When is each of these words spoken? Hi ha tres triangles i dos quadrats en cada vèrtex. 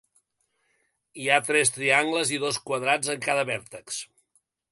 Hi 1.23 1.27
ha 1.33 1.37
tres 1.49 1.73
triangles 1.75 2.33
i 2.37 2.41
dos 2.45 2.59
quadrats 2.71 3.13
en 3.17 3.23
cada 3.29 3.47
vèrtex. 3.53 4.01